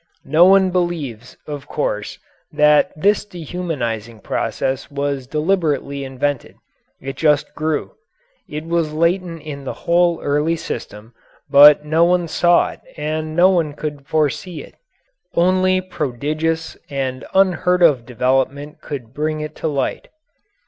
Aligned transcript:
No 0.25 0.45
one 0.45 0.71
believes, 0.71 1.37
of 1.45 1.67
course, 1.67 2.17
that 2.51 2.91
this 2.99 3.23
dehumanizing 3.23 4.21
process 4.21 4.89
was 4.89 5.27
deliberately 5.27 6.03
invented. 6.03 6.55
It 6.99 7.15
just 7.17 7.53
grew. 7.53 7.91
It 8.49 8.65
was 8.65 8.93
latent 8.93 9.43
in 9.43 9.63
the 9.63 9.73
whole 9.85 10.19
early 10.23 10.55
system, 10.55 11.13
but 11.51 11.85
no 11.85 12.03
one 12.03 12.27
saw 12.27 12.69
it 12.71 12.79
and 12.97 13.35
no 13.35 13.51
one 13.51 13.73
could 13.73 14.07
foresee 14.07 14.63
it. 14.63 14.73
Only 15.35 15.81
prodigious 15.81 16.75
and 16.89 17.23
unheard 17.35 17.83
of 17.83 18.03
development 18.03 18.81
could 18.81 19.13
bring 19.13 19.39
it 19.41 19.53
to 19.57 19.67
light. 19.67 20.07